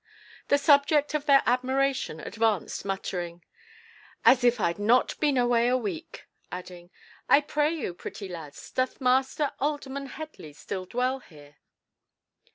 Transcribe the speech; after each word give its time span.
The 0.47 0.57
subject 0.57 1.13
of 1.13 1.27
their 1.27 1.43
admiration 1.45 2.19
advanced 2.19 2.83
muttering, 2.85 3.45
"As 4.25 4.43
if 4.43 4.59
I'd 4.59 4.79
not 4.79 5.13
been 5.19 5.37
away 5.37 5.67
a 5.67 5.77
week," 5.77 6.25
adding, 6.51 6.89
"I 7.29 7.39
pray 7.39 7.71
you, 7.75 7.93
pretty 7.93 8.27
lads, 8.27 8.71
doth 8.71 8.99
Master 8.99 9.51
Alderman 9.59 10.07
Headley 10.07 10.53
still 10.53 10.85
dwell 10.85 11.19
here?" 11.19 11.57